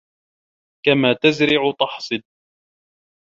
[0.85, 2.21] كما تزرع تحصد